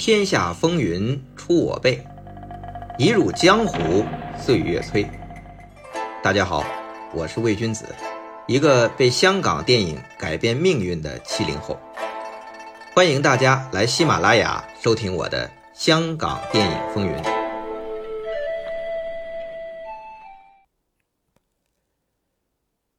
[0.00, 2.02] 天下风云出我辈，
[2.98, 4.02] 一入江湖
[4.34, 5.06] 岁月催。
[6.22, 6.64] 大家好，
[7.12, 7.84] 我是魏君子，
[8.48, 11.78] 一个被香港电影改变命运的七零后。
[12.94, 17.12] 欢迎大家来喜马拉雅收听我的《香港电影风云》。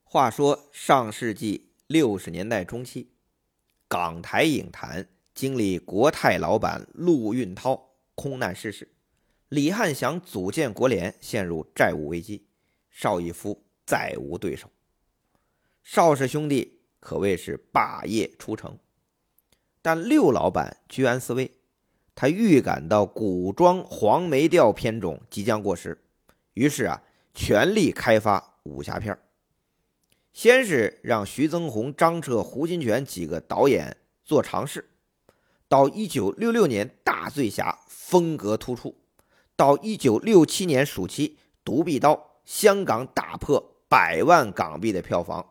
[0.04, 3.10] 话说上世纪六十年代中期，
[3.88, 8.92] 港台影坛经历国泰老板陆运涛空难逝世，
[9.50, 12.46] 李汉祥组建国联陷入债务危机，
[12.90, 14.70] 邵逸夫再无对手。
[15.84, 18.78] 邵氏兄弟可谓是霸业出城，
[19.82, 21.50] 但六老板居安思危，
[22.14, 26.04] 他预感到古装黄梅调片种即将过时，
[26.54, 27.02] 于是啊，
[27.34, 29.18] 全力开发武侠片
[30.32, 34.91] 先是让徐增宏、张彻、胡金铨几个导演做尝试，
[35.72, 38.94] 到一九六六年《大醉侠》风格突出，
[39.56, 41.30] 到一九六七年暑期
[41.64, 42.14] 《独臂刀》
[42.44, 45.50] 香港打破百万港币的票房，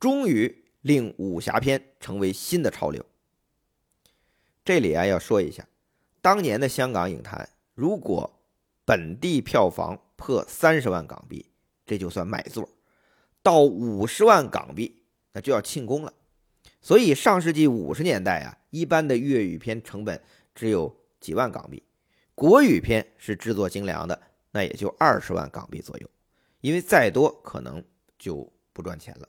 [0.00, 3.06] 终于令武侠片成为新的潮流。
[4.64, 5.64] 这里啊要说一下，
[6.20, 8.40] 当年的香港影坛，如果
[8.84, 11.46] 本地票房破三十万港币，
[11.86, 12.68] 这就算卖座。
[13.40, 16.12] 到五十万港币，那就要庆功了。
[16.80, 20.20] 所以上世纪五十年代啊，一般的粤语片成本
[20.54, 21.82] 只有几万港币，
[22.34, 24.20] 国语片是制作精良的，
[24.52, 26.10] 那也就二十万港币左右。
[26.60, 27.82] 因为再多可能
[28.18, 29.28] 就不赚钱了。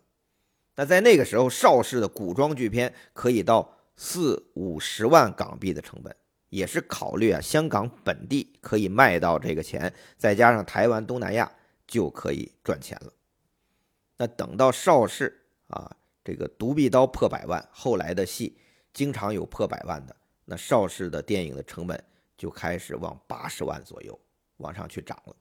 [0.76, 6.16] 那在那个时候，邵氏的古装剧片可以到四五十万港币的成本，
[6.50, 11.50] 也是考虑啊香港本地可以卖到这个钱，再加上台湾、东南亚
[11.88, 13.14] 就可以赚钱了。
[14.18, 18.58] 那等到邵氏啊，这个独臂刀破百万，后来的戏
[18.94, 22.04] 经常有破百万的，那邵氏的电影的成本
[22.38, 24.20] 就开始往八十万左右
[24.58, 25.36] 往上去涨了。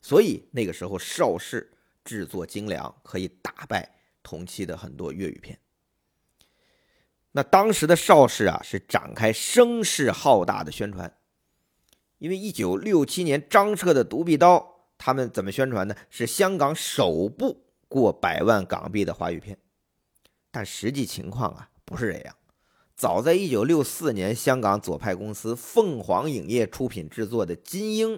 [0.00, 1.70] 所以那个时候邵氏
[2.04, 5.58] 制作精良，可以打败同期的很多粤语片。
[7.32, 11.18] 那当时的邵氏啊，是展开声势浩大的宣传，
[12.18, 15.94] 因为一九六七年张彻的独臂刀，他们怎么宣传呢？
[16.08, 17.64] 是香港首部。
[17.88, 19.56] 过百万港币的华语片，
[20.56, 22.34] 但实际情况啊不是这样。
[22.94, 28.16] 早在一九六四年，香港左派公司凤凰影业出品制作的《金鹰》，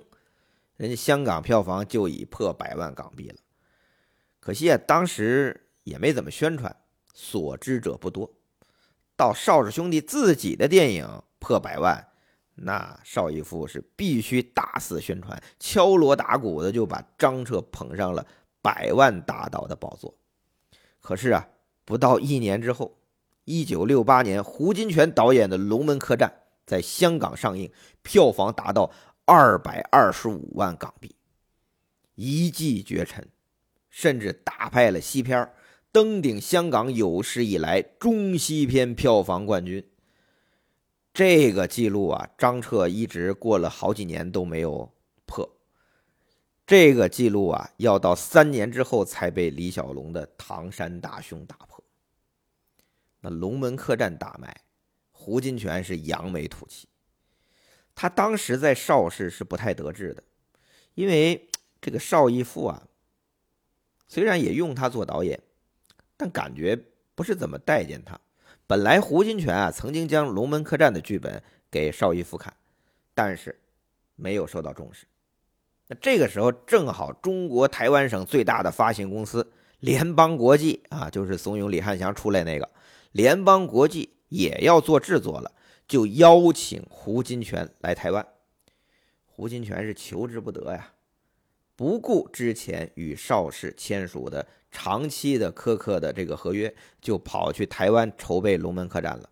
[0.76, 3.34] 人家香港票房就已破百万港币了。
[4.38, 6.76] 可惜啊，当时也没怎么宣传，
[7.12, 8.32] 所知者不多。
[9.16, 12.06] 到邵氏兄弟自己的电影破百万，
[12.54, 18.24] 那邵逸夫是必须大肆宣传，敲锣打鼓的就把张彻捧上了。
[18.62, 20.14] 百万大导的宝座，
[21.00, 21.48] 可是啊，
[21.88, 22.98] 不到一年之后，
[23.44, 26.28] 一九六八年，胡金铨导演的《龙门客栈》
[26.66, 27.72] 在香港上映，
[28.02, 28.92] 票房达到
[29.24, 31.16] 二百二十五万港币，
[32.14, 33.26] 一骑绝尘，
[33.88, 35.50] 甚至打败了西片，
[35.90, 39.82] 登顶香港有史以来中西片票房冠军。
[41.14, 44.92] 这个记录啊，张彻一直过了好几年都没有
[45.24, 45.57] 破。
[46.68, 51.82] 这个记录啊，要到三年之后才被李小龙的《唐山大兄》打破。
[53.20, 54.54] 那《龙门客栈》大卖，
[55.10, 56.86] 胡金铨是扬眉吐气。
[57.94, 60.22] 他当时在邵氏是不太得志的，
[60.92, 61.48] 因为
[61.80, 62.86] 这个邵逸夫啊，
[64.06, 65.40] 虽然也用他做导演，
[66.18, 66.78] 但感觉
[67.14, 68.20] 不是怎么待见他。
[68.66, 72.54] 本来胡金铨啊曾经将《龙门客栈》的剧本给邵逸夫看，
[73.14, 73.58] 但是
[74.16, 75.06] 没有受到重视。
[75.90, 79.50] 那这个时候正好，中国台湾省最大的发行公司
[79.80, 82.68] 联邦国际啊，就是怂恿李汉祥出来那个
[83.12, 85.50] 联邦国际也要做制作了，
[85.86, 88.26] 就邀请胡金铨来台湾。
[89.24, 90.92] 胡金铨是求之不得呀，
[91.74, 99.30] 不顾之前与邵氏签署的长期的苛刻的这个合约，就跑去台湾筹备《龙门客栈》了。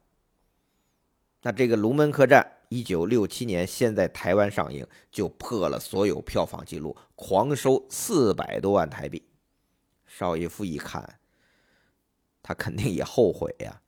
[1.42, 2.52] 那这个《龙门客栈》。
[2.68, 9.22] 一九六七年，先在台湾上映，就破了所有票房记录，狂收四百多万台币。
[10.06, 11.20] 邵逸夫一看，
[12.42, 13.82] 他肯定也后悔呀。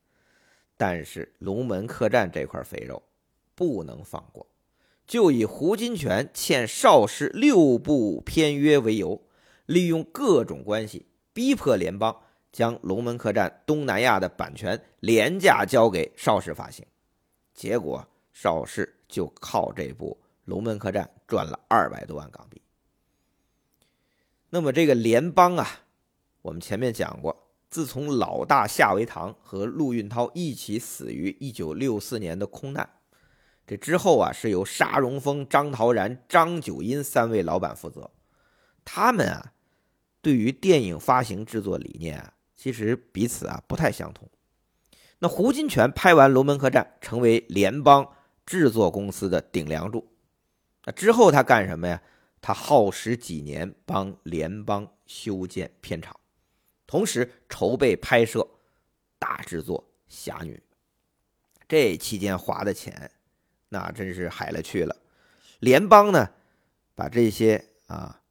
[0.77, 3.03] 但是《龙门客栈》这块肥肉
[3.57, 4.47] 不能放过，
[5.07, 9.21] 就以胡金铨欠邵氏六部片约为由，
[9.67, 12.17] 利用各种关系逼迫联邦
[12.53, 16.87] 将《龙门客栈》东南亚的版权廉价交给邵氏发行，
[17.53, 18.07] 结果。
[18.41, 22.63] 邵氏就靠这部《龙门客栈》赚了二百多万港币。
[24.51, 25.67] 那么这个联邦啊，
[26.43, 32.89] 我们前面讲过，自从老大夏维堂和陆运涛一起死于一九六四年的空难，
[33.67, 38.09] 这之后啊，是由沙荣峰、张陶然、张九阴三位老板负责。
[38.85, 39.53] 他们啊，
[40.23, 44.31] 对于电影发行制作理念啊，其实彼此啊不太相同。
[45.19, 48.09] 那胡金铨拍完《龙门客栈》，成为联邦
[48.49, 50.11] 制作公司的顶梁柱。
[50.87, 52.01] 那之后他干什么呀？
[52.41, 56.19] 他耗时几年帮联邦修建片场，
[56.87, 58.49] 同时筹备拍摄
[59.19, 59.79] 大制作
[60.09, 60.55] 《侠女》。
[61.69, 63.11] 这期间花的钱，
[63.69, 64.97] 那真是海了去了。
[65.59, 66.31] 联邦呢，
[66.95, 68.23] 把这些啊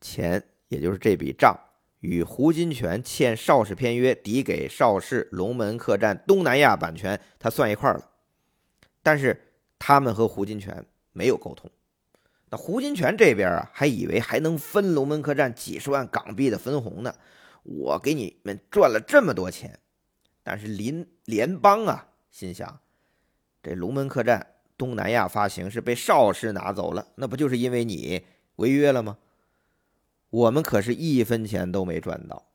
[0.00, 1.58] 钱，也就是这笔账，
[1.98, 8.10] 与胡金铨欠邵氏片约抵给邵氏《龙门客栈》东南亚版权，他算一块了。
[9.04, 9.40] 但是
[9.78, 11.70] 他们和胡金铨没有沟通。
[12.48, 17.14] 那胡金铨这边啊，还以为还能分《龙门客栈》几十万港币的分红呢。
[17.62, 19.78] 我给你们赚了这么多钱，
[20.42, 22.08] 但是林联邦啊。
[22.30, 22.80] 心想，
[23.62, 28.24] 这龙门客栈东南亚发行是被邵氏拿走了，那不就是因为你
[28.56, 29.18] 违约了吗？
[30.30, 32.46] 我们可是一分钱都没赚到。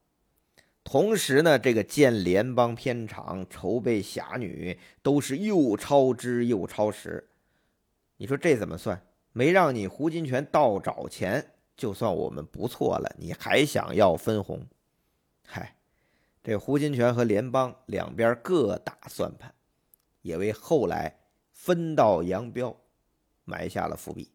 [0.92, 7.30] 同时呢，这个建联邦片场、筹备侠女，都是又超支又超时。
[8.18, 9.00] 你说这怎么算？
[9.32, 14.66] 没让你胡金铨倒找钱，就算我们不错了，你还想要分红？
[15.46, 15.76] 嗨，
[16.42, 19.54] 这胡金铨和联邦两边各打算盘。
[20.24, 21.20] 也为后来
[21.52, 22.76] 分道扬镳
[23.46, 24.32] 埋下了伏笔。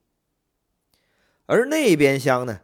[1.47, 2.61] 而那边厢呢，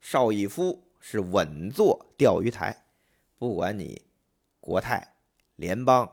[0.00, 2.83] 邵逸夫是稳坐钓鱼台，
[3.38, 4.02] 不管你
[4.60, 5.16] 国泰、
[5.56, 6.10] 联邦、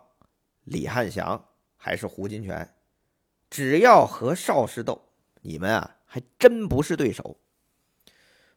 [0.64, 1.44] 李汉祥
[1.78, 2.68] 还是胡金铨，
[3.50, 5.02] 只要和邵氏斗，
[5.42, 7.38] 你们啊还真不是对手。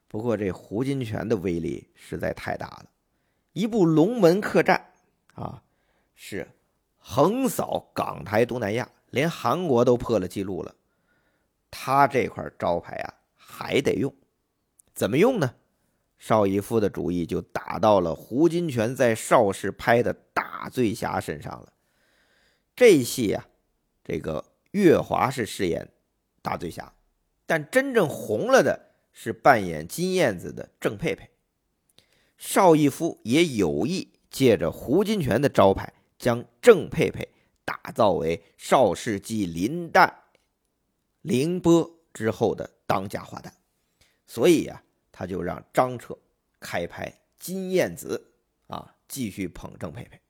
[0.09, 2.87] 不过这胡金铨的威力实在太大了，
[3.53, 4.93] 一部《龙门客栈》
[5.43, 5.63] 啊
[6.15, 6.49] 是。
[7.07, 10.75] 横扫港台东南亚，连韩国都破了记录了。
[11.71, 14.11] 他这块招牌啊，还得用，
[14.95, 15.55] 怎么用呢？
[16.27, 21.75] 邵逸夫的主意就打到了胡金铨在邵氏拍的大醉侠身上了。
[22.75, 23.47] 这戏啊，
[24.03, 25.87] 这个月华是饰演
[26.41, 26.95] 大醉侠，
[27.45, 31.29] 但真正红了的是扮演金燕子的郑佩佩。
[32.39, 35.93] 邵逸夫也有意借着胡金铨的招牌。
[36.17, 37.29] 将郑佩佩
[37.67, 40.23] 打造为邵氏继林黛、
[41.21, 43.51] 凌波之后的当家花旦，
[44.27, 44.84] 所以呀，
[45.17, 46.19] 他就让张彻
[46.59, 48.33] 开拍金燕子
[48.67, 50.21] 啊，继续捧郑佩佩。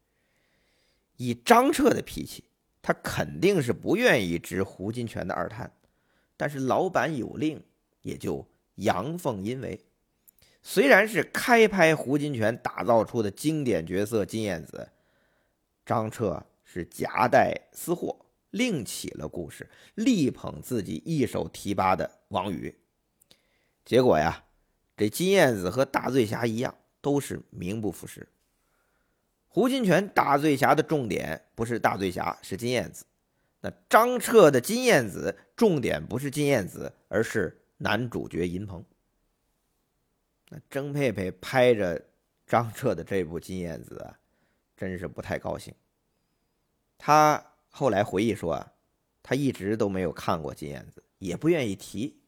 [1.16, 2.44] 以张彻的脾气，
[2.82, 5.72] 他肯定是不愿意执胡金铨的二探，
[6.36, 7.64] 但是老板有令，
[8.02, 9.86] 也就阳奉阴违。
[10.62, 14.90] 虽然是开拍胡金铨打造出的经典角色金燕子。
[15.86, 22.78] 张彻是夹带私货，另起了故事，力捧自己一手提拔的王宇。
[23.84, 24.44] 结果呀，
[24.96, 28.28] 这金燕子和大醉侠一样，都是名不副实。
[29.48, 33.04] 胡金铨大醉侠的重点不是大醉侠，是金燕子。
[33.60, 38.84] 那张彻的金燕子重点不是金燕子，而是男主角银鹏。
[40.50, 42.04] 那曾佩佩拍着
[42.46, 44.14] 张彻的这部金燕子。
[44.76, 45.72] 真是不太高兴。
[46.98, 48.72] 他后来回忆说啊，
[49.22, 52.20] 他一直都没有看过金燕子，也不愿意提。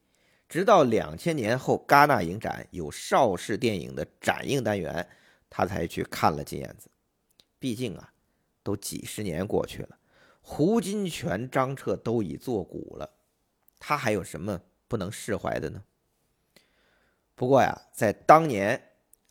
[0.47, 5.07] 直到两千年后，戛纳影展有邵氏电影的展映单元，
[5.49, 6.89] 他才去看了金燕子。
[7.59, 8.13] 毕竟啊，
[8.63, 9.97] 都几十年过去了，
[10.41, 13.09] 胡金铨、张彻都已作古了，
[13.79, 15.83] 他还有什么不能释怀的呢？
[17.35, 18.81] 不过呀，在当年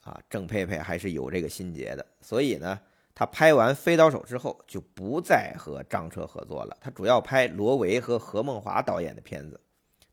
[0.03, 2.81] 啊，郑佩佩还是有这个心结的，所以呢。
[3.19, 6.77] 他拍完《飞刀手》之后，就不再和张彻合作了。
[6.83, 9.59] 他主要拍罗维和何梦华导演的片子，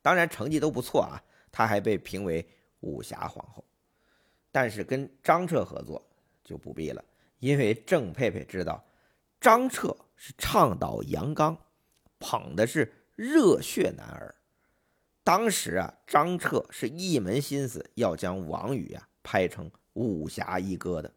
[0.03, 1.17] 当然成绩都不错啊。
[1.51, 2.47] 他还被评为
[2.81, 3.63] 武侠皇后。
[4.51, 6.03] 但是跟张彻合作
[6.43, 7.03] 就不必了，
[7.39, 8.83] 因为郑佩佩知道
[9.39, 11.57] 张彻是倡导阳刚，
[12.19, 14.35] 捧的是热血男儿。
[15.23, 21.13] 当时啊，张彻是一门心思要将王宇啊拍成武侠一哥的。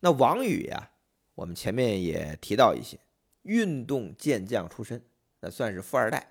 [0.00, 0.90] 那王宇呀，
[1.34, 2.98] 我们前面也提到一些，
[3.42, 5.04] 运动健将出身，
[5.40, 6.28] 那算是富二代。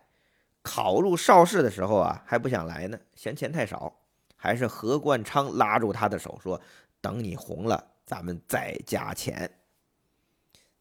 [0.64, 4.02] 考入邵氏的时候啊，还不想来呢，嫌钱太少，
[4.36, 6.62] 还是何冠昌拉住他的手说
[7.02, 9.60] ：“等你红了，咱们再加钱。”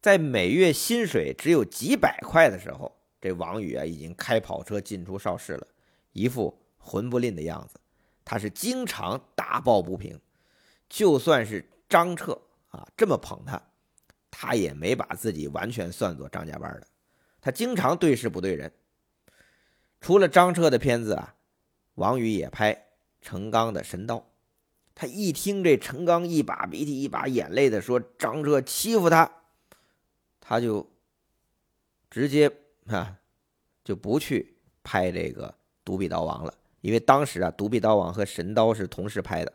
[0.01, 5.67] 在每月薪水只有几百块的时候，这王宇啊已经开跑车进出邵氏了，
[6.11, 7.79] 一副混不吝的样子。
[8.23, 10.19] 他是经常大抱不平，
[10.89, 12.39] 就算是张彻。
[12.69, 13.61] 啊，这么捧他，
[14.29, 16.87] 他也没把自己完全算作张家班的。
[17.41, 18.71] 他经常对事不对人。
[20.01, 21.35] 除了张彻的片子啊，
[21.93, 22.87] 王宇也拍
[23.21, 24.17] 陈刚的《神刀》。
[24.93, 29.31] 他一听这陈刚一把鼻涕一把眼泪的说张彻欺负他，
[30.39, 30.85] 他就
[32.09, 32.51] 直接
[32.87, 33.17] 啊
[33.83, 35.47] 就不去拍这个
[35.85, 39.53] 《独臂刀王》了，因为当时啊《独臂刀王》和《神刀》是同时拍的，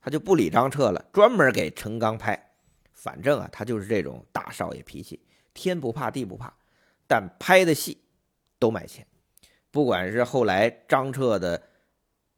[0.00, 2.52] 他就不理张彻了，专门给陈刚拍。
[2.92, 5.20] 反正啊，他就是这种大少爷脾气，
[5.52, 6.54] 天不怕地不怕，
[7.06, 7.98] 但拍的戏
[8.58, 9.06] 都卖钱。
[9.74, 11.60] 不管是后来张彻的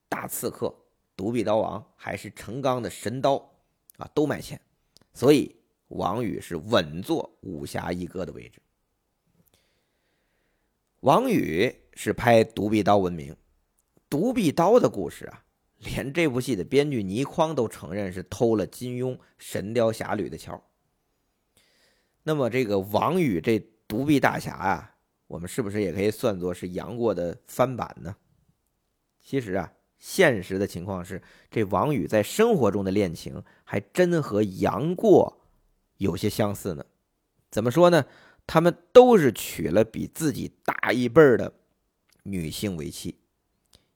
[0.08, 0.74] 大刺客。
[1.14, 3.36] 独臂刀王还是陈刚的神刀
[3.98, 4.58] 啊，都卖钱，
[5.12, 5.54] 所以
[5.88, 8.60] 王宇是稳坐武侠一哥的位置。
[11.00, 13.36] 王宇是拍独臂刀闻名，
[14.08, 15.44] 独臂刀的故事啊，
[15.78, 20.62] 连这部戏的编剧倪匡都承认是偷了金庸《神雕侠侣》的桥。
[22.22, 24.95] 那么这个王宇这独臂大侠啊，
[25.26, 28.16] 我们是不是也可以算作是杨过的翻版呢？
[29.20, 29.72] 其实啊。
[29.98, 35.40] 现实的情况是，这王宇在生活中的恋情还真和杨过
[35.96, 36.84] 有些相似呢。
[37.50, 38.04] 怎么说呢？
[38.46, 41.50] 他们都是娶了比自己大一辈的
[42.24, 43.18] 女性为妻。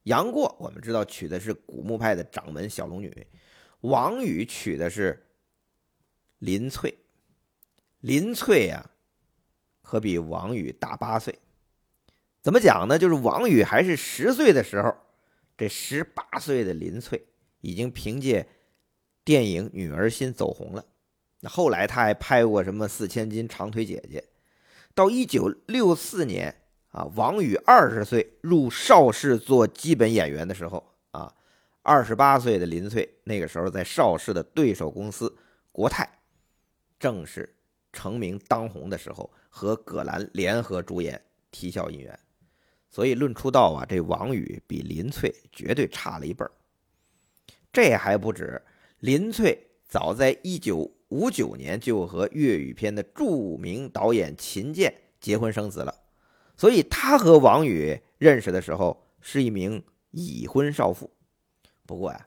[0.05, 3.27] 杨过我们知道娶的是古墓派的掌门小龙女，
[3.83, 5.27] 王宇娶的是
[6.39, 6.97] 林翠。
[8.01, 8.90] 林翠呀，
[9.91, 11.37] 可比王宇大八岁。
[12.41, 12.97] 怎么讲呢？
[12.97, 14.95] 就是王宇还是十岁的时候。
[15.59, 17.27] 这十八岁的林翠
[17.61, 18.47] 已经凭借
[19.25, 20.85] 电影《女儿心》走红了。
[21.41, 24.21] 那后来他还拍过什么《四千金》《长腿姐姐》。
[24.95, 31.35] 到一九六四年啊，王宇二十岁入邵氏做基本演员的时候啊，
[31.83, 35.37] 二十八岁的林翠那个时候在邵氏的对手公司
[35.73, 36.09] 国泰，
[36.99, 37.55] 正是
[37.93, 41.17] 成名当红的时候，和葛兰联合主演
[41.51, 42.13] 《啼笑姻缘》。
[42.89, 46.51] 所以论出道啊，这王宇比林翠绝对差了一辈儿。
[47.73, 48.61] 这还不止，
[48.99, 55.95] 林翠早在一九五九年就和粤语片的著名导演秦剑结婚生子了。
[56.57, 61.09] 所以她和王宇认识的时候是一名已婚少妇。
[61.87, 62.27] 不过呀，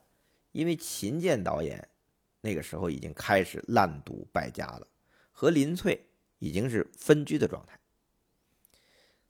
[0.53, 1.85] 因为秦剑导演
[2.39, 4.87] 那个时候已经开始烂赌败家了，
[5.33, 6.05] 和林翠
[6.39, 7.77] 已经是分居的状态。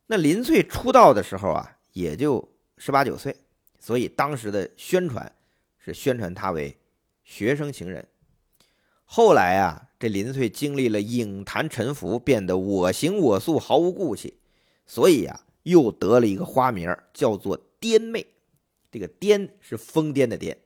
[0.06, 3.34] 那林翠出道的时候啊，也就十八九岁，
[3.80, 5.34] 所以当时的宣传
[5.78, 6.78] 是宣传她为
[7.24, 8.06] 学生情人。
[9.04, 14.38] 后来啊，这林翠经历了影坛沉浮，变得我行我素，毫无顾忌，
[14.86, 18.26] 所以啊，又得了一个花名，叫做“癫妹”。
[18.90, 20.56] 这个“癫”是疯癫的“癫”，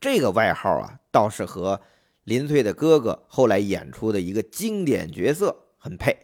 [0.00, 1.80] 这个外号啊，倒是和
[2.30, 6.16] 林翠的哥哥后来演出的一个经典角色很配。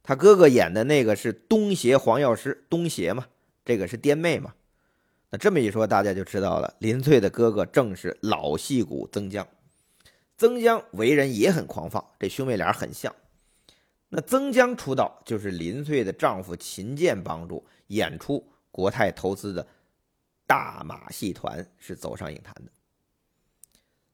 [0.00, 3.26] 他哥哥演的那个是东邪黄药师，东邪嘛，
[3.64, 4.54] 这个是癫妹嘛。
[5.30, 9.44] 那这么一说，大家就知道了，林翠的哥哥正是老戏骨曾江。
[10.36, 13.12] 曾江为人也很狂放，这兄妹俩很像。
[14.08, 19.66] 那曾江出道就是林翠的丈夫秦剑帮助演出，国泰投资的
[20.46, 22.70] 大马戏团是走上影坛的。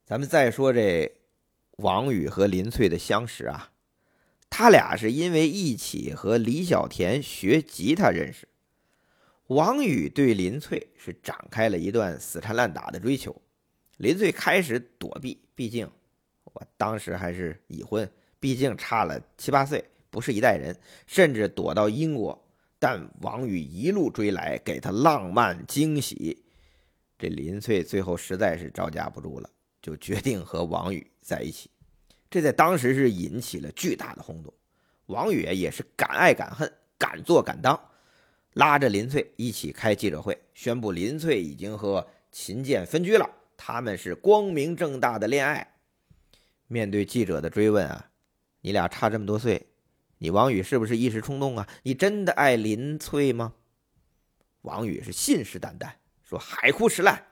[0.07, 1.13] 咱们再说这
[1.77, 3.73] 王宇和林翠的相识啊。
[4.49, 8.49] 他俩是因为一起和李小田学吉他认识。
[9.49, 13.35] 王宇对林翠是展开了一段死缠烂打的追求。
[13.99, 15.91] 林翠开始躲避，毕竟
[16.45, 18.09] 我当时还是已婚，
[18.41, 22.47] 毕竟差了七八岁，不是一代人，甚至躲到英国。
[22.79, 26.45] 但王宇一路追来，给他浪漫惊喜。
[27.19, 29.49] 这林翠最后实在是招架不住了，
[29.87, 31.71] 就决定和王宇在一起。
[32.29, 34.53] 这在当时是引起了巨大的轰动，
[35.07, 37.81] 王宇也是敢爱敢恨，敢做敢当，
[38.55, 45.75] 拉着林翠一起开记者会，宣布林翠已经和秦剑分居了，他们是光明正大的恋爱。
[46.67, 48.11] 面对记者的追问啊，
[48.63, 49.69] 你俩差这么多岁，
[50.19, 51.69] 你王宇是不是一时冲动啊？
[51.85, 53.55] 你真的爱林翠吗？
[54.63, 55.93] 王宇是信誓旦旦
[56.25, 57.25] 说海枯石烂，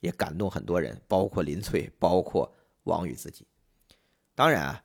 [0.00, 2.52] 也感动很多人，包括林翠，包括
[2.84, 3.46] 王宇自己。
[4.34, 4.84] 当然啊，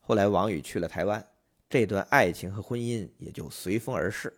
[0.00, 1.26] 后来王宇去了台湾，
[1.68, 4.32] 这段爱情和婚姻也就随风而逝。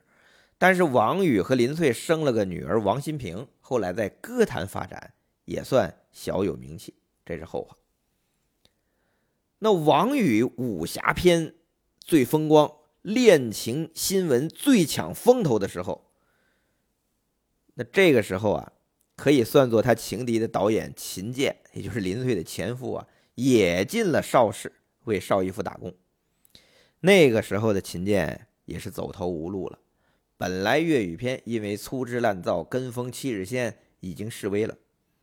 [0.59, 5.14] 但是王宇和林翠生了个女儿王新平，后来在歌坛发展
[5.45, 7.76] 也算小有名气，这是后话。
[9.59, 11.54] 那王宇武侠片
[12.00, 12.71] 最风光，
[13.02, 16.11] 恋情新闻最抢风头的时候，
[17.75, 18.73] 那这个时候啊，
[19.16, 23.08] 可以算作他情敌的导演秦剑，也就是林翠的前夫啊。
[23.35, 24.73] 也进了邵氏
[25.04, 25.94] 为邵逸夫打工。
[27.00, 29.78] 那个时候的秦剑也是走投无路了。
[30.38, 34.78] 本来岳雨篇因为粗制滥造、跟风七日仙已经示威了，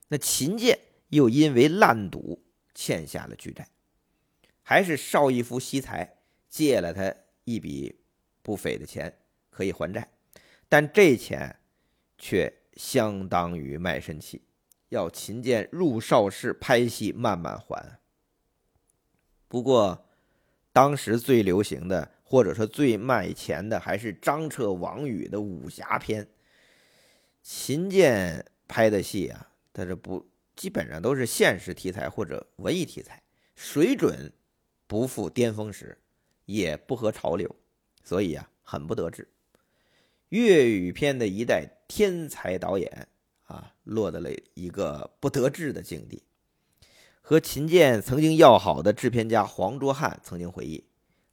[0.10, 2.44] 那秦剑又因为烂赌
[2.76, 3.68] 欠下了巨债，
[4.62, 6.18] 还是邵逸夫惜才
[6.50, 8.00] 借了他一笔
[8.44, 9.20] 不菲的钱
[9.50, 10.08] 可以还债，
[10.70, 11.60] 但这钱
[12.20, 14.42] 却相当于卖身契，
[14.90, 18.00] 要秦建入邵氏拍戏慢慢还。
[19.48, 20.06] 不过，
[20.72, 22.12] 当时最流行的。
[22.26, 26.28] 或者说最卖钱的还是张彻、王宇的武侠片。
[27.44, 33.22] 秦剑拍的戏啊，他这不基本上都是现实题材或者文艺题材，
[33.56, 34.34] 水准
[34.88, 35.96] 不复巅峰时，
[36.46, 37.56] 也不合潮流，
[38.04, 39.30] 所以啊，很不得志。
[40.30, 43.08] 粤语片的一代天才导演
[43.44, 46.24] 啊，落得了一个不得志的境地。
[47.22, 50.84] 和秦剑曾经要好的制片家黄卓汉曾经回忆。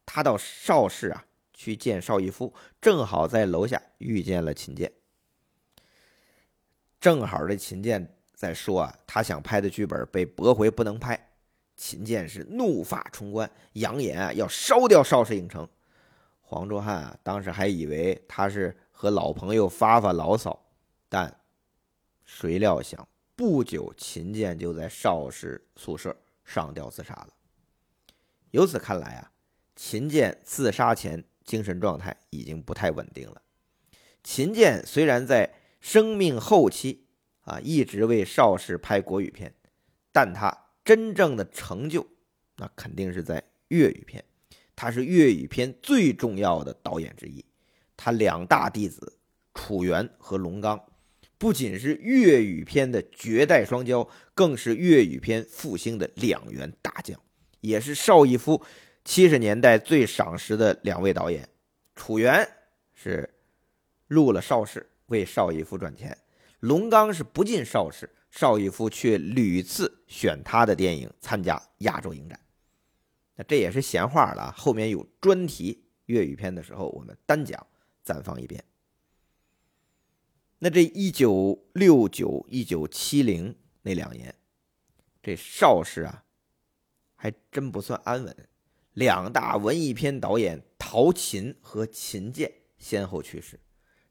[0.05, 1.25] 他到邵氏啊
[1.55, 4.93] 去见邵逸夫，正好在楼下遇见了秦剑。
[7.00, 11.29] 正好这秦剑在说啊，他想拍的剧本被驳回，不能拍。
[11.75, 15.67] 秦剑是怒发冲冠，扬言啊要烧掉邵氏影城。
[16.43, 20.62] 黄卓汉啊当时还以为他是和老朋友发发牢骚，
[21.09, 21.40] 但
[22.26, 26.14] 谁料想不久秦剑就在邵氏宿舍
[26.45, 27.28] 上吊自杀了。
[28.50, 29.33] 由此看来啊。
[29.75, 33.40] 秦剑自杀前精神状态已经不太稳定了。
[34.23, 37.07] 秦剑虽然在生命后期
[37.40, 39.54] 啊一直为邵氏拍国语片，
[40.12, 42.07] 但他真正的成就
[42.57, 44.23] 那肯定是在粤语片。
[44.76, 47.42] 他是粤语片最重要的导演之一。
[48.02, 49.19] 他两大弟子
[49.52, 50.83] 楚原和龙刚，
[51.37, 57.21] 不仅是粤语片的绝代双骄，更是粤语片复兴的两员大将，
[57.61, 58.62] 也是邵逸夫。
[59.04, 61.47] 七十年代最赏识的两位导演，
[61.95, 62.49] 楚原
[62.95, 63.28] 是
[64.07, 66.17] 入了邵氏为邵逸夫赚钱，
[66.60, 72.41] 龙刚是不进邵氏，邵逸夫却屡次选他的电影参加亚洲影展。
[73.36, 77.67] 那这也是闲话了，后面有专题粤语片的时候，我们单讲
[78.02, 78.65] 暂放一遍。
[80.58, 84.34] 那这一九六九一九七零那两年，
[85.23, 86.25] 这邵氏啊，
[87.17, 88.49] 还真不算安稳。
[88.93, 93.60] 两大文艺片导演陶秦和秦剑先后去世，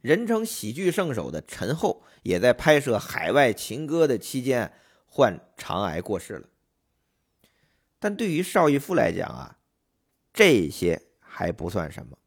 [0.02, 4.74] 人称喜剧圣手的陈厚也在拍摄《海外情歌》的期间
[5.06, 6.50] 患肠癌过世了。
[8.00, 9.60] 但对于邵逸夫来讲啊，
[10.34, 12.18] 这些还不算什么，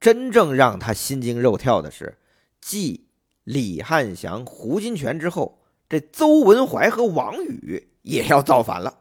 [0.00, 2.18] 真正让他心惊肉跳的是，
[2.60, 3.06] 继
[3.44, 9.00] 李汉祥、胡金铨之后，这邹文怀和王宇也要造反了。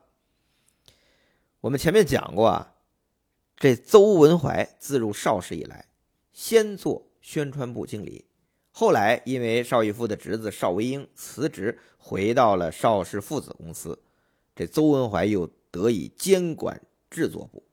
[1.62, 2.74] 我们前面讲过啊，
[3.58, 5.86] 这邹文怀自入邵氏以来，
[6.34, 8.26] 先做宣传部经理，
[8.72, 14.02] 后来因为邵逸夫的侄子邵维英辞职，回到了邵氏父子公司，
[14.56, 17.64] 这邹文怀又得以监管制作部。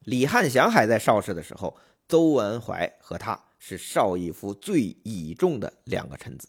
[0.00, 1.76] 李汉祥还在邵氏的时候，
[2.08, 6.48] 邹文怀和他是邵逸夫最倚重的两个臣子。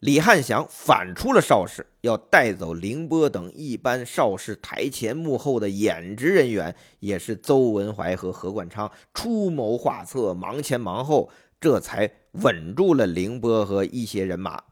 [0.00, 14.62] 李汉祥反出了邵氏，要带走凌波等一般邵氏台前幕后的演职人员，也是邹文怀和何冠昌出谋划策，忙前忙后，这才稳住了凌波和一些人马，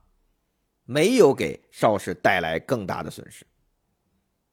[0.85, 3.45] 没有给邵氏带来更大的损失。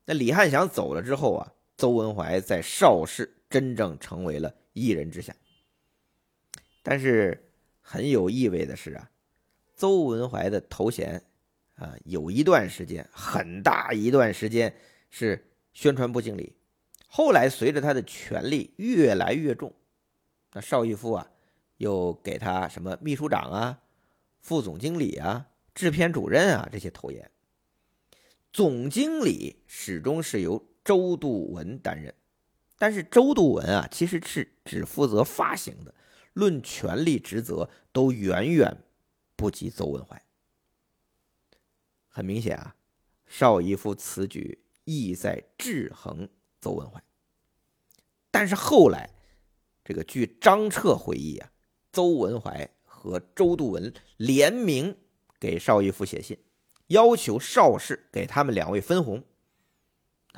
[0.06, 5.36] 那李汉祥走了之后啊，邹文怀在邵氏真正成为了一人之下。
[6.82, 9.10] 但是很有意味的是啊。
[9.76, 11.22] 邹文怀的头衔，
[11.76, 14.74] 啊，有一段时间很大一段时间
[15.10, 16.56] 是宣传部经理。
[17.08, 19.74] 后来随着他的权力越来越重，
[20.54, 21.32] 那邵逸夫啊，
[21.78, 23.82] 又给他什么秘书长啊、
[24.40, 27.30] 副总经理啊、制片主任啊这些头衔。
[28.54, 32.14] 总经理始终是由周度文担任，
[32.84, 35.96] 但是周度文啊，其实是只负责发行的，
[36.34, 38.84] 论权力职责都远远。
[39.38, 40.22] 不及邹文怀，
[42.08, 42.76] 很明显啊，
[43.26, 46.28] 邵逸夫此举意在制衡
[46.60, 47.02] 邹文怀。
[48.30, 49.10] 但是后来，
[49.84, 51.52] 这个据张彻回忆啊，
[51.92, 54.98] 邹文怀和周度文联名
[55.40, 56.38] 给邵逸夫写信，
[56.88, 59.24] 要求邵氏给他们两位分红。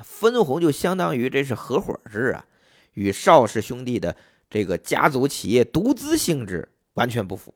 [0.04, 2.46] 分红就相当于这是合伙制啊，
[2.94, 4.16] 与邵氏兄弟的
[4.50, 7.54] 这个家族企业独资性质完全不符。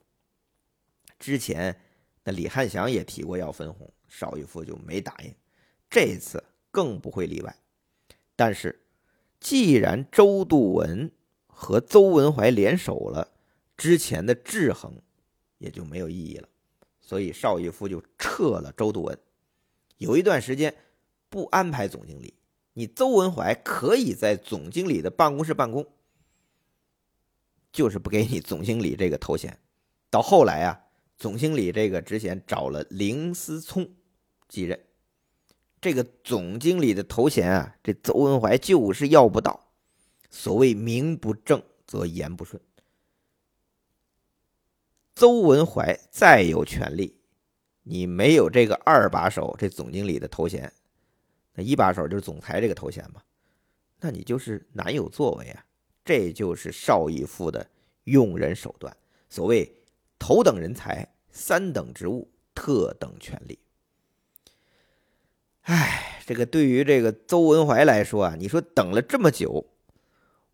[1.18, 1.79] 之前，
[2.24, 5.35] 那李汉祥也提过要分红，邵逸夫就没答应。
[5.90, 7.55] 这次更不会例外。
[8.35, 8.81] 但是，
[9.38, 11.11] 既然周度文
[11.46, 13.29] 和邹文怀联手了，
[13.76, 14.94] 之前的制衡
[15.59, 16.48] 也就没有意义了。
[17.00, 19.18] 所以邵逸夫就撤了周度文，
[19.98, 20.74] 有一段时间
[21.30, 22.34] 不安排总经理，
[22.74, 25.86] 你邹文怀可以在总经理的办公室办公，
[27.72, 29.58] 就是不给你总经理这个头衔。
[30.10, 30.84] 到后来啊，
[31.16, 33.88] 总经理这个职衔找了林思聪
[34.48, 34.84] 继任，
[35.80, 39.68] 这个总经理的头衔啊，这邹文怀就是要不到。
[40.28, 42.60] 所谓名不正则言不顺。
[45.14, 47.20] 邹文怀再有权利，
[47.82, 50.72] 你没有这个二把手这总经理的头衔，
[51.54, 53.22] 那一把手就是总裁这个头衔嘛，
[54.00, 55.64] 那你就是难有作为啊！
[56.04, 57.68] 这就是邵逸夫的
[58.04, 58.96] 用人手段。
[59.28, 59.70] 所谓
[60.18, 63.58] 头等人才，三等职务，特等权利。
[65.62, 69.66] 哎，这个对于这个邹文怀来说啊，你说等了这么久。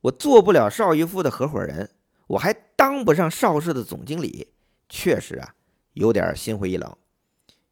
[0.03, 1.91] 我做不了邵逸夫的合伙人，
[2.27, 4.53] 我还当不上邵氏的总经理，
[4.89, 5.55] 确实啊，
[5.95, 6.97] 有点心灰意冷。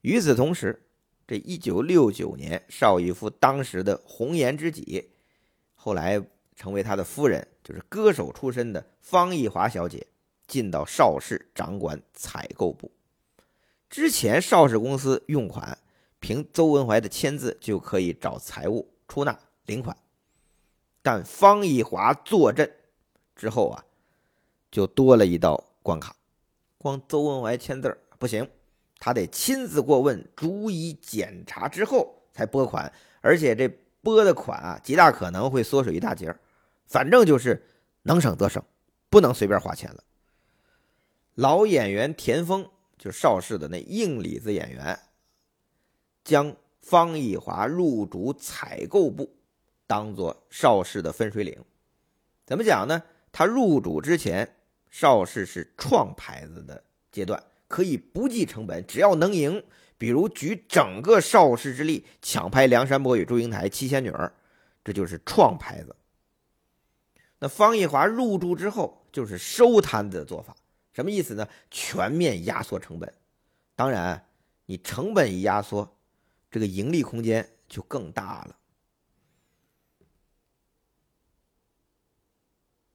[0.00, 0.86] 与此同时，
[1.26, 5.10] 这一九六九年，邵逸夫当时的红颜知己，
[5.74, 6.22] 后来
[6.54, 10.06] 成为他的夫人，就是歌手出身的方逸华小姐，
[10.46, 12.90] 进到邵氏掌管采购部。
[13.88, 15.78] 之前邵氏公司用款，
[16.20, 19.96] 凭邹文怀的签字就可以找财务出纳领款。
[21.00, 22.70] 但方逸华坐镇
[23.36, 23.84] 之后啊，
[24.70, 26.16] 就多了一道关卡，
[26.76, 28.48] 光邹文怀签字不行，
[29.04, 32.90] 他得亲自过问，逐一检查之后才拨款，
[33.20, 33.68] 而且这
[34.00, 36.34] 拨的款啊，极大可能会缩水一大截
[36.86, 37.62] 反正就是
[38.04, 38.64] 能省则省，
[39.10, 40.02] 不能随便花钱了。
[41.34, 44.98] 老演员田丰，就邵氏的那硬里子演员，
[46.24, 49.36] 将方逸华入主采购部。
[49.86, 51.62] 当做邵氏的分水岭，
[52.46, 53.02] 怎么讲呢？
[53.30, 54.56] 他入主之前，
[54.88, 59.64] 邵氏是创牌子的阶段，可以不计成本，只要能赢。
[59.98, 64.10] 比如举整个邵氏之力抢拍《梁山伯与祝英台》《七仙女》，
[64.84, 65.96] 这就是创牌子。
[67.40, 70.54] 那方逸华入驻之后，就是收摊子的做法，
[70.92, 71.48] 什么意思呢？
[71.68, 73.12] 全面压缩成本。
[73.74, 74.24] 当然，
[74.66, 75.96] 你成本一压缩，
[76.52, 78.56] 这个盈利空间就更大了。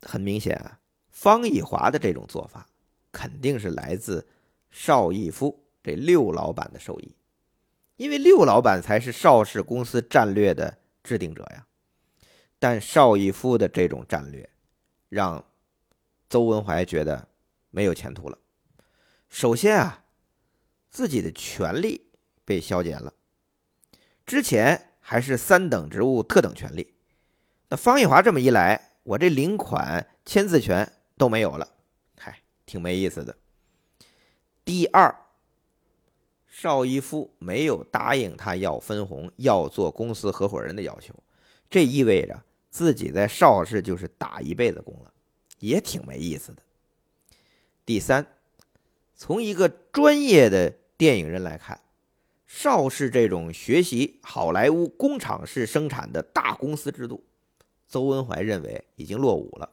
[0.03, 2.65] 很明显啊，方逸华的这种做法
[3.11, 4.25] 肯定是来自
[4.69, 7.15] 邵逸夫这六老板的授意，
[7.95, 11.65] 因为六老板才是邵氏公司战略的制定者呀。
[12.59, 14.49] 但邵逸夫的这种战略
[15.07, 15.45] 让
[16.29, 17.27] 邹文怀觉得
[17.69, 18.37] 没有前途了。
[19.29, 20.03] 首先啊，
[20.89, 22.09] 自己的权利
[22.43, 23.13] 被削减了，
[24.25, 26.93] 之前还是三等职务特等权利，
[27.69, 28.87] 那方逸华这么一来。
[29.03, 31.67] 我这领款、签字权都没有了，
[32.17, 33.35] 嗨，挺没意思的。
[34.69, 35.15] 第二，
[36.45, 41.11] 邵逸夫没有答应他要分红、要做公司合伙人的要求，
[41.71, 45.11] 这意味着自己在邵氏就是打一辈子工了，
[45.57, 46.61] 也挺没意思的。
[47.83, 48.27] 第三，
[49.15, 51.81] 从一个专业的电影人来看，
[52.45, 57.23] 邵氏这种学习好莱坞工厂式生产的大公司制度。
[57.87, 59.67] 邹文怀认为已经落伍了。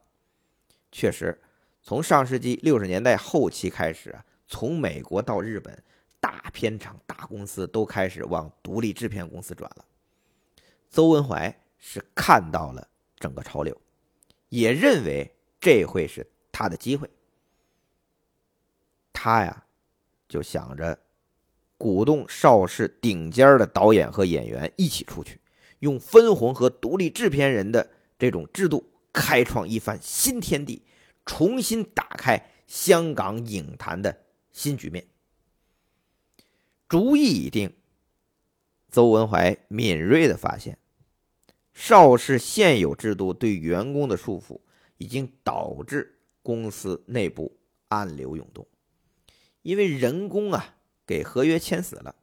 [0.90, 1.38] 确实，
[1.82, 5.82] 从上世纪六十年代后期开始啊，从美国到日本，
[6.20, 9.84] 大片厂、大公司都开始往独立制片公司转了。
[10.90, 13.76] 邹文怀是看到了整个潮流，
[14.48, 15.30] 也认为
[15.60, 17.08] 这会是他的机会。
[19.12, 19.64] 他呀，
[20.28, 20.98] 就想着
[21.76, 25.40] 鼓动邵氏顶尖的导演和演员一起出去，
[25.80, 27.90] 用分红和独立制片人的。
[28.18, 28.82] 这种制度
[29.12, 30.82] 开创一番新天地，
[31.26, 34.18] 重新打开香港影坛的
[34.56, 35.06] 新局面。
[36.88, 37.74] 主意已定，
[38.90, 40.78] 邹文怀敏锐的发现，
[41.74, 44.58] 邵氏现有制度对员工的束缚，
[44.96, 48.66] 已经导致公司内部暗流涌动。
[49.60, 52.14] 因为人工啊，给合约签死了，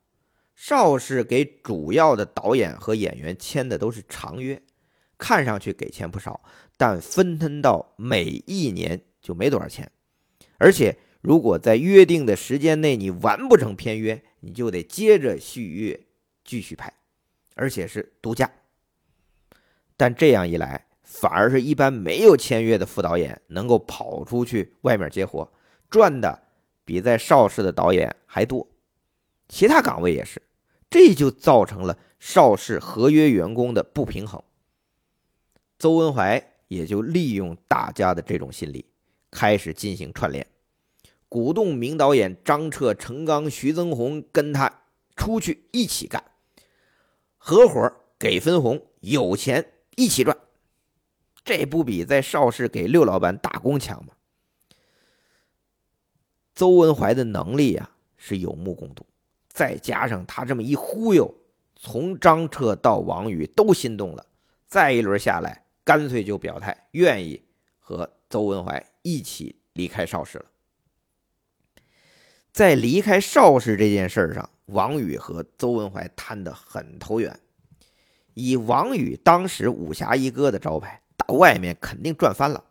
[0.56, 4.60] 邵氏给主要的导演和演员签的都是长约。
[5.20, 6.42] 看上去给钱不少，
[6.76, 9.90] 但分摊到每一年就没多少钱。
[10.58, 15.98] 而且，如果在约定的时间内你完不成片约，你就得接着续约
[16.44, 16.94] 继续拍，
[17.56, 18.52] 而且是独家。
[19.96, 25.50] 但这样一来，反而是一般没有签约的副导演能够跑出去外面接活，
[25.90, 26.44] 赚的
[26.84, 28.68] 比在邵氏的导演还多。
[29.48, 30.42] 其他岗位也是，
[30.90, 34.44] 这就造成了邵氏合约员工的不平衡。
[35.80, 38.84] 邹文怀也就利用大家的这种心理，
[39.32, 40.46] 开始进行串联，
[41.34, 44.84] 鼓动名导演张彻、程刚、徐增红跟他
[45.16, 46.24] 出去一起干，
[47.40, 50.38] 合伙给分红，有钱一起赚。
[51.44, 54.14] 这不比在邵氏给六老板打工强吗？
[56.54, 59.04] 邹文怀的能力啊是有目共睹，
[59.50, 61.34] 再加上他这么一忽悠，
[61.76, 64.24] 从张彻到王宇都心动了。
[64.68, 67.44] 再一轮下来，干脆就表态愿意
[67.80, 70.46] 和邹文怀一起离开邵氏了。
[72.54, 77.40] 在离开邵氏这件事上，王宇和邹文怀谈得很投缘。
[78.36, 82.64] 以王宇当时武侠一哥的招牌，到外面肯定赚翻了。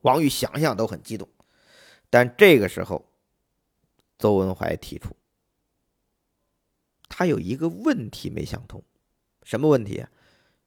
[0.00, 1.28] 王宇想想都很激动。
[2.10, 3.08] 但这个时候，
[4.18, 5.16] 邹文怀提出，
[7.08, 8.82] 他有一个问题没想通，
[9.44, 10.10] 什么问题啊？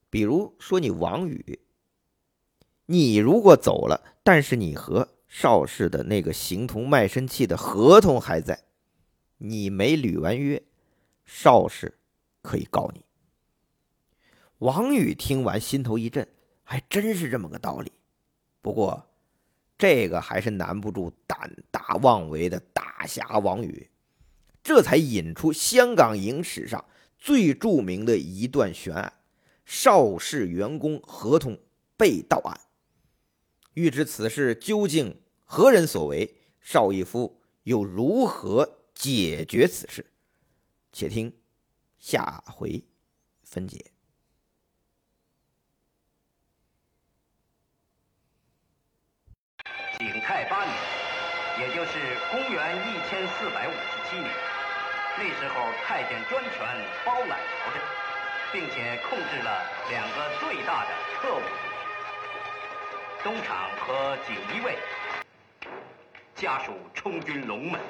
[0.08, 1.60] 比如说你王宇，
[2.86, 8.64] 你如果走了，但是你和邵氏的那个形同卖身契的合同还在，
[9.36, 10.62] 你没履完约，
[11.24, 11.98] 邵氏
[12.42, 13.04] 可以告你。
[14.58, 16.26] 王宇听完心头一震，
[16.64, 17.92] 还真是这么个道理。
[18.60, 19.04] 不过。
[19.80, 23.88] 这个还是难不住胆大妄为的大侠王宇，
[24.60, 26.84] 这才引出香港影史上
[27.16, 29.12] 最著名的一段悬案——
[29.64, 31.56] 邵氏员工合同
[31.96, 32.60] 被盗案。
[33.78, 40.04] 欲知此事究竟何人所为，邵逸夫又如何解决此事？
[40.92, 41.32] 且听
[41.96, 42.84] 下回
[43.44, 43.92] 分解。
[50.00, 50.74] 景泰八年，
[51.60, 52.00] 也就是
[52.32, 54.28] 公元一千四百五十七年，
[55.16, 56.58] 那时候太监专权
[57.06, 57.80] 包揽朝政，
[58.52, 61.42] 并且控制了两个最大的特务——
[63.24, 64.78] 东厂和锦衣卫，
[66.36, 67.80] 家属充军龙门。